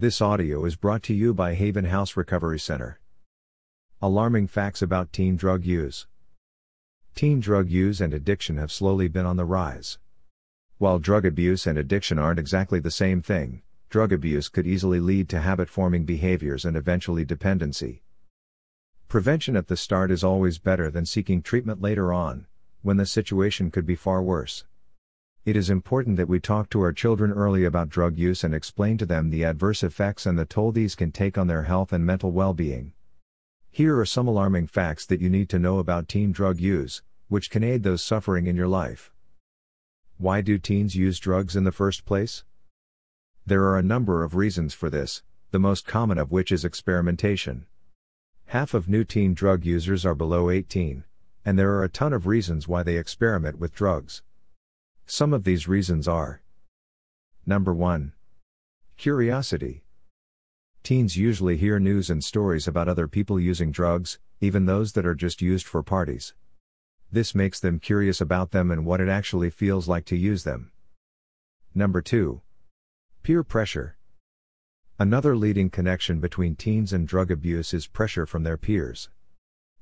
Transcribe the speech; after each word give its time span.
This 0.00 0.22
audio 0.22 0.64
is 0.64 0.76
brought 0.76 1.02
to 1.02 1.12
you 1.12 1.34
by 1.34 1.52
Haven 1.52 1.84
House 1.84 2.16
Recovery 2.16 2.58
Center. 2.58 2.98
Alarming 4.00 4.46
facts 4.46 4.80
about 4.80 5.12
teen 5.12 5.36
drug 5.36 5.66
use. 5.66 6.06
Teen 7.14 7.38
drug 7.38 7.68
use 7.68 8.00
and 8.00 8.14
addiction 8.14 8.56
have 8.56 8.72
slowly 8.72 9.08
been 9.08 9.26
on 9.26 9.36
the 9.36 9.44
rise. 9.44 9.98
While 10.78 11.00
drug 11.00 11.26
abuse 11.26 11.66
and 11.66 11.76
addiction 11.76 12.18
aren't 12.18 12.38
exactly 12.38 12.80
the 12.80 12.90
same 12.90 13.20
thing, 13.20 13.60
drug 13.90 14.10
abuse 14.10 14.48
could 14.48 14.66
easily 14.66 15.00
lead 15.00 15.28
to 15.28 15.40
habit 15.40 15.68
forming 15.68 16.06
behaviors 16.06 16.64
and 16.64 16.78
eventually 16.78 17.26
dependency. 17.26 18.02
Prevention 19.06 19.54
at 19.54 19.66
the 19.66 19.76
start 19.76 20.10
is 20.10 20.24
always 20.24 20.58
better 20.58 20.90
than 20.90 21.04
seeking 21.04 21.42
treatment 21.42 21.82
later 21.82 22.10
on, 22.10 22.46
when 22.80 22.96
the 22.96 23.04
situation 23.04 23.70
could 23.70 23.84
be 23.84 23.96
far 23.96 24.22
worse. 24.22 24.64
It 25.46 25.56
is 25.56 25.70
important 25.70 26.18
that 26.18 26.28
we 26.28 26.38
talk 26.38 26.68
to 26.70 26.82
our 26.82 26.92
children 26.92 27.32
early 27.32 27.64
about 27.64 27.88
drug 27.88 28.18
use 28.18 28.44
and 28.44 28.54
explain 28.54 28.98
to 28.98 29.06
them 29.06 29.30
the 29.30 29.42
adverse 29.42 29.82
effects 29.82 30.26
and 30.26 30.38
the 30.38 30.44
toll 30.44 30.70
these 30.70 30.94
can 30.94 31.12
take 31.12 31.38
on 31.38 31.46
their 31.46 31.62
health 31.62 31.94
and 31.94 32.04
mental 32.04 32.30
well 32.30 32.52
being. 32.52 32.92
Here 33.70 33.98
are 33.98 34.04
some 34.04 34.28
alarming 34.28 34.66
facts 34.66 35.06
that 35.06 35.22
you 35.22 35.30
need 35.30 35.48
to 35.48 35.58
know 35.58 35.78
about 35.78 36.08
teen 36.08 36.30
drug 36.30 36.60
use, 36.60 37.02
which 37.28 37.48
can 37.48 37.64
aid 37.64 37.84
those 37.84 38.02
suffering 38.02 38.48
in 38.48 38.54
your 38.54 38.68
life. 38.68 39.10
Why 40.18 40.42
do 40.42 40.58
teens 40.58 40.94
use 40.94 41.18
drugs 41.18 41.56
in 41.56 41.64
the 41.64 41.72
first 41.72 42.04
place? 42.04 42.44
There 43.46 43.64
are 43.64 43.78
a 43.78 43.82
number 43.82 44.22
of 44.22 44.34
reasons 44.34 44.74
for 44.74 44.90
this, 44.90 45.22
the 45.52 45.58
most 45.58 45.86
common 45.86 46.18
of 46.18 46.30
which 46.30 46.52
is 46.52 46.66
experimentation. 46.66 47.64
Half 48.46 48.74
of 48.74 48.90
new 48.90 49.04
teen 49.04 49.32
drug 49.32 49.64
users 49.64 50.04
are 50.04 50.14
below 50.14 50.50
18, 50.50 51.04
and 51.46 51.58
there 51.58 51.72
are 51.72 51.84
a 51.84 51.88
ton 51.88 52.12
of 52.12 52.26
reasons 52.26 52.68
why 52.68 52.82
they 52.82 52.98
experiment 52.98 53.58
with 53.58 53.74
drugs. 53.74 54.22
Some 55.12 55.32
of 55.32 55.42
these 55.42 55.66
reasons 55.66 56.06
are 56.06 56.40
Number 57.44 57.74
1. 57.74 58.12
Curiosity. 58.96 59.82
Teens 60.84 61.16
usually 61.16 61.56
hear 61.56 61.80
news 61.80 62.10
and 62.10 62.22
stories 62.22 62.68
about 62.68 62.86
other 62.86 63.08
people 63.08 63.40
using 63.40 63.72
drugs, 63.72 64.20
even 64.40 64.66
those 64.66 64.92
that 64.92 65.04
are 65.04 65.16
just 65.16 65.42
used 65.42 65.66
for 65.66 65.82
parties. 65.82 66.34
This 67.10 67.34
makes 67.34 67.58
them 67.58 67.80
curious 67.80 68.20
about 68.20 68.52
them 68.52 68.70
and 68.70 68.86
what 68.86 69.00
it 69.00 69.08
actually 69.08 69.50
feels 69.50 69.88
like 69.88 70.04
to 70.04 70.16
use 70.16 70.44
them. 70.44 70.70
Number 71.74 72.00
2. 72.00 72.40
Peer 73.24 73.42
pressure. 73.42 73.96
Another 74.96 75.34
leading 75.34 75.70
connection 75.70 76.20
between 76.20 76.54
teens 76.54 76.92
and 76.92 77.08
drug 77.08 77.32
abuse 77.32 77.74
is 77.74 77.88
pressure 77.88 78.26
from 78.26 78.44
their 78.44 78.56
peers. 78.56 79.08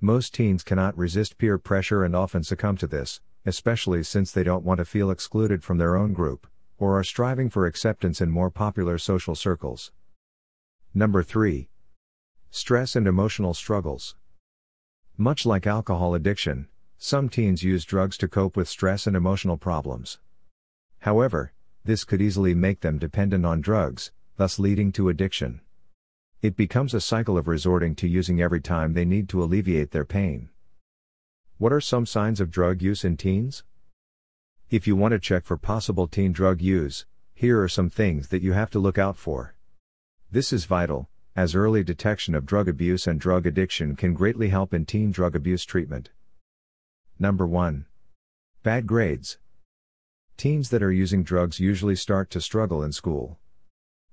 Most 0.00 0.32
teens 0.32 0.62
cannot 0.62 0.96
resist 0.96 1.36
peer 1.36 1.58
pressure 1.58 2.04
and 2.04 2.16
often 2.16 2.42
succumb 2.42 2.78
to 2.78 2.86
this, 2.86 3.20
especially 3.46 4.02
since 4.02 4.32
they 4.32 4.42
don't 4.42 4.64
want 4.64 4.78
to 4.78 4.84
feel 4.84 5.10
excluded 5.10 5.62
from 5.64 5.78
their 5.78 5.96
own 5.96 6.12
group, 6.12 6.46
or 6.78 6.98
are 6.98 7.04
striving 7.04 7.48
for 7.48 7.66
acceptance 7.66 8.20
in 8.20 8.30
more 8.30 8.50
popular 8.50 8.98
social 8.98 9.34
circles. 9.34 9.92
Number 10.94 11.22
3. 11.22 11.68
Stress 12.50 12.96
and 12.96 13.06
emotional 13.06 13.54
struggles. 13.54 14.16
Much 15.16 15.46
like 15.46 15.66
alcohol 15.66 16.14
addiction, 16.14 16.66
some 16.98 17.28
teens 17.28 17.62
use 17.62 17.84
drugs 17.84 18.16
to 18.18 18.28
cope 18.28 18.56
with 18.56 18.68
stress 18.68 19.06
and 19.06 19.16
emotional 19.16 19.56
problems. 19.56 20.18
However, 21.00 21.52
this 21.84 22.04
could 22.04 22.20
easily 22.20 22.54
make 22.54 22.80
them 22.80 22.98
dependent 22.98 23.46
on 23.46 23.60
drugs, 23.60 24.12
thus 24.36 24.58
leading 24.58 24.92
to 24.92 25.08
addiction. 25.08 25.60
It 26.42 26.56
becomes 26.56 26.94
a 26.94 27.00
cycle 27.00 27.38
of 27.38 27.48
resorting 27.48 27.94
to 27.96 28.08
using 28.08 28.40
every 28.40 28.60
time 28.60 28.92
they 28.92 29.04
need 29.04 29.28
to 29.30 29.42
alleviate 29.42 29.90
their 29.90 30.04
pain. 30.04 30.48
What 31.60 31.74
are 31.74 31.80
some 31.82 32.06
signs 32.06 32.40
of 32.40 32.50
drug 32.50 32.80
use 32.80 33.04
in 33.04 33.18
teens? 33.18 33.64
If 34.70 34.86
you 34.86 34.96
want 34.96 35.12
to 35.12 35.18
check 35.18 35.44
for 35.44 35.58
possible 35.58 36.08
teen 36.08 36.32
drug 36.32 36.62
use, 36.62 37.04
here 37.34 37.60
are 37.60 37.68
some 37.68 37.90
things 37.90 38.28
that 38.28 38.40
you 38.40 38.54
have 38.54 38.70
to 38.70 38.78
look 38.78 38.96
out 38.96 39.18
for. 39.18 39.54
This 40.30 40.54
is 40.54 40.64
vital, 40.64 41.10
as 41.36 41.54
early 41.54 41.84
detection 41.84 42.34
of 42.34 42.46
drug 42.46 42.66
abuse 42.66 43.06
and 43.06 43.20
drug 43.20 43.46
addiction 43.46 43.94
can 43.94 44.14
greatly 44.14 44.48
help 44.48 44.72
in 44.72 44.86
teen 44.86 45.10
drug 45.10 45.36
abuse 45.36 45.66
treatment. 45.66 46.08
Number 47.18 47.46
1. 47.46 47.84
Bad 48.62 48.86
grades. 48.86 49.36
Teens 50.38 50.70
that 50.70 50.82
are 50.82 50.90
using 50.90 51.22
drugs 51.22 51.60
usually 51.60 51.94
start 51.94 52.30
to 52.30 52.40
struggle 52.40 52.82
in 52.82 52.92
school. 52.92 53.38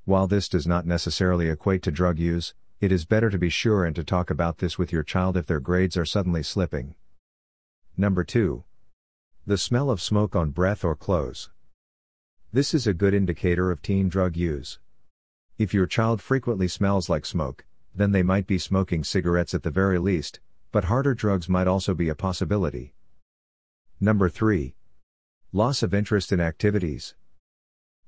While 0.03 0.27
this 0.27 0.49
does 0.49 0.67
not 0.67 0.85
necessarily 0.85 1.47
equate 1.47 1.81
to 1.83 1.91
drug 1.91 2.19
use, 2.19 2.53
it 2.81 2.91
is 2.91 3.05
better 3.05 3.29
to 3.29 3.37
be 3.37 3.47
sure 3.47 3.85
and 3.85 3.95
to 3.95 4.03
talk 4.03 4.29
about 4.29 4.57
this 4.57 4.77
with 4.77 4.91
your 4.91 5.03
child 5.03 5.37
if 5.37 5.45
their 5.45 5.61
grades 5.61 5.95
are 5.95 6.03
suddenly 6.03 6.43
slipping. 6.43 6.95
Number 7.99 8.23
2. 8.23 8.63
The 9.47 9.57
smell 9.57 9.89
of 9.89 9.99
smoke 9.99 10.35
on 10.35 10.51
breath 10.51 10.85
or 10.85 10.95
clothes. 10.95 11.49
This 12.53 12.75
is 12.75 12.85
a 12.85 12.93
good 12.93 13.15
indicator 13.15 13.71
of 13.71 13.81
teen 13.81 14.07
drug 14.07 14.37
use. 14.37 14.77
If 15.57 15.73
your 15.73 15.87
child 15.87 16.21
frequently 16.21 16.67
smells 16.67 17.09
like 17.09 17.25
smoke, 17.25 17.65
then 17.95 18.11
they 18.11 18.21
might 18.21 18.45
be 18.45 18.59
smoking 18.59 19.03
cigarettes 19.03 19.55
at 19.55 19.63
the 19.63 19.71
very 19.71 19.97
least, 19.97 20.41
but 20.71 20.83
harder 20.83 21.15
drugs 21.15 21.49
might 21.49 21.65
also 21.67 21.95
be 21.95 22.07
a 22.07 22.13
possibility. 22.13 22.93
Number 23.99 24.29
3. 24.29 24.75
Loss 25.51 25.81
of 25.81 25.95
interest 25.95 26.31
in 26.31 26.39
activities. 26.39 27.15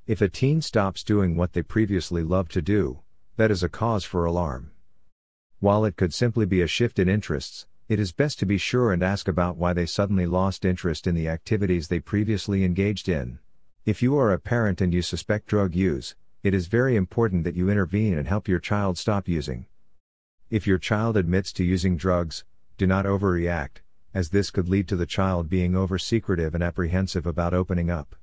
If 0.06 0.22
a 0.22 0.30
teen 0.30 0.62
stops 0.62 1.04
doing 1.04 1.36
what 1.36 1.54
they 1.54 1.64
previously 1.64 2.22
loved 2.22 2.52
to 2.52 2.62
do, 2.62 3.00
that 3.38 3.50
is 3.50 3.64
a 3.64 3.70
cause 3.70 4.04
for 4.04 4.24
alarm. 4.24 4.70
While 5.60 5.84
it 5.84 5.96
could 5.96 6.14
simply 6.14 6.46
be 6.46 6.62
a 6.62 6.68
shift 6.68 7.00
in 7.00 7.10
interests, 7.10 7.66
it 7.90 8.00
is 8.00 8.12
best 8.12 8.38
to 8.38 8.46
be 8.46 8.60
sure 8.60 8.94
and 8.94 9.02
ask 9.02 9.28
about 9.28 9.58
why 9.58 9.74
they 9.74 9.88
suddenly 9.88 10.28
lost 10.28 10.64
interest 10.64 11.08
in 11.08 11.16
the 11.16 11.28
activities 11.28 11.88
they 11.88 12.00
previously 12.00 12.64
engaged 12.64 13.10
in. 13.10 13.40
If 13.84 14.04
you 14.04 14.16
are 14.16 14.32
a 14.32 14.38
parent 14.38 14.80
and 14.80 14.94
you 14.94 15.02
suspect 15.02 15.48
drug 15.48 15.74
use, 15.74 16.16
it 16.44 16.54
is 16.54 16.68
very 16.68 16.96
important 16.96 17.44
that 17.46 17.56
you 17.56 17.68
intervene 17.68 18.16
and 18.16 18.28
help 18.28 18.48
your 18.48 18.60
child 18.60 19.00
stop 19.00 19.28
using. 19.28 19.66
If 20.52 20.68
your 20.68 20.78
child 20.78 21.18
admits 21.18 21.52
to 21.54 21.64
using 21.64 21.98
drugs, 21.98 22.46
do 22.78 22.86
not 22.86 23.06
overreact, 23.06 23.82
as 24.14 24.30
this 24.30 24.52
could 24.52 24.70
lead 24.70 24.88
to 24.90 24.96
the 24.96 25.08
child 25.08 25.50
being 25.50 25.76
over 25.76 25.98
secretive 25.98 26.54
and 26.54 26.64
apprehensive 26.64 27.26
about 27.26 27.56
opening 27.56 27.90
up. 27.90 28.16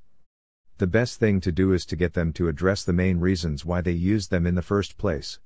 The 0.79 0.87
best 0.87 1.19
thing 1.19 1.41
to 1.41 1.51
do 1.51 1.73
is 1.73 1.85
to 1.87 1.97
get 1.97 2.15
them 2.15 2.33
to 2.35 2.47
address 2.47 2.85
the 2.85 2.93
main 2.93 3.19
reasons 3.19 3.65
why 3.65 3.81
they 3.81 3.91
used 3.91 4.31
them 4.31 4.47
in 4.47 4.55
the 4.55 4.63
first 4.63 4.97
place. 4.97 5.41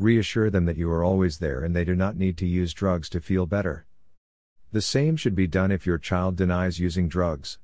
Reassure 0.00 0.48
them 0.48 0.64
that 0.64 0.78
you 0.78 0.90
are 0.90 1.04
always 1.04 1.40
there 1.40 1.62
and 1.62 1.76
they 1.76 1.84
do 1.84 1.94
not 1.94 2.16
need 2.16 2.38
to 2.38 2.46
use 2.46 2.72
drugs 2.72 3.10
to 3.10 3.20
feel 3.20 3.44
better. 3.44 3.84
The 4.72 4.80
same 4.80 5.14
should 5.14 5.34
be 5.34 5.46
done 5.46 5.70
if 5.70 5.84
your 5.84 5.98
child 5.98 6.36
denies 6.36 6.80
using 6.80 7.06
drugs. 7.06 7.58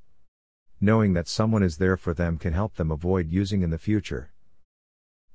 Knowing 0.78 1.14
that 1.14 1.28
someone 1.28 1.62
is 1.62 1.78
there 1.78 1.96
for 1.96 2.12
them 2.12 2.36
can 2.36 2.52
help 2.52 2.74
them 2.74 2.90
avoid 2.90 3.30
using 3.30 3.62
in 3.62 3.70
the 3.70 3.78
future. 3.78 4.32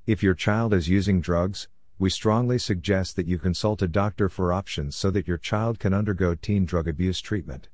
If 0.05 0.21
your 0.21 0.35
child 0.35 0.75
is 0.75 0.89
using 0.89 1.21
drugs, 1.21 1.67
we 1.97 2.11
strongly 2.11 2.59
suggest 2.59 3.15
that 3.15 3.25
you 3.25 3.39
consult 3.39 3.81
a 3.81 3.87
doctor 3.87 4.29
for 4.29 4.53
options 4.53 4.95
so 4.95 5.09
that 5.09 5.27
your 5.27 5.39
child 5.39 5.79
can 5.79 5.95
undergo 5.95 6.35
teen 6.35 6.65
drug 6.65 6.87
abuse 6.87 7.19
treatment. 7.19 7.67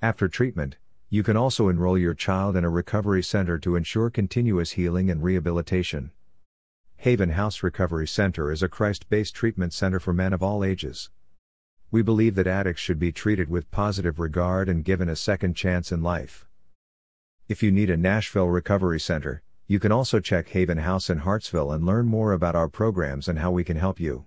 After 0.00 0.28
treatment, 0.28 0.78
you 1.10 1.22
can 1.22 1.36
also 1.36 1.68
enroll 1.68 1.98
your 1.98 2.14
child 2.14 2.56
in 2.56 2.64
a 2.64 2.70
recovery 2.70 3.22
center 3.22 3.58
to 3.58 3.76
ensure 3.76 4.08
continuous 4.08 4.70
healing 4.70 5.10
and 5.10 5.22
rehabilitation. 5.22 6.10
Haven 6.98 7.30
House 7.30 7.62
Recovery 7.62 8.08
Center 8.08 8.50
is 8.50 8.62
a 8.62 8.68
Christ 8.68 9.08
based 9.08 9.34
treatment 9.34 9.72
center 9.72 10.00
for 10.00 10.12
men 10.12 10.32
of 10.32 10.42
all 10.42 10.64
ages. 10.64 11.10
We 11.90 12.02
believe 12.02 12.34
that 12.34 12.46
addicts 12.46 12.80
should 12.82 12.98
be 12.98 13.12
treated 13.12 13.48
with 13.48 13.70
positive 13.70 14.18
regard 14.18 14.68
and 14.68 14.84
given 14.84 15.08
a 15.08 15.14
second 15.14 15.54
chance 15.54 15.92
in 15.92 16.02
life. 16.02 16.46
If 17.48 17.62
you 17.62 17.70
need 17.70 17.90
a 17.90 17.96
Nashville 17.96 18.48
Recovery 18.48 18.98
Center, 18.98 19.42
you 19.68 19.78
can 19.78 19.92
also 19.92 20.20
check 20.20 20.48
Haven 20.48 20.78
House 20.78 21.10
in 21.10 21.18
Hartsville 21.18 21.70
and 21.70 21.84
learn 21.84 22.06
more 22.06 22.32
about 22.32 22.56
our 22.56 22.68
programs 22.68 23.28
and 23.28 23.38
how 23.38 23.50
we 23.50 23.62
can 23.62 23.76
help 23.76 24.00
you. 24.00 24.24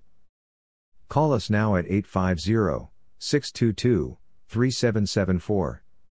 Call 1.10 1.34
us 1.34 1.50
now 1.50 1.76
at 1.76 1.86
850 1.90 2.92
622 3.18 4.18
3774. 4.48 5.84